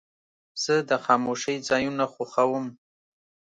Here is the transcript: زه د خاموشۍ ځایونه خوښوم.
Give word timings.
زه 0.63 0.75
د 0.89 0.91
خاموشۍ 1.05 1.57
ځایونه 1.69 2.03
خوښوم. 2.13 2.65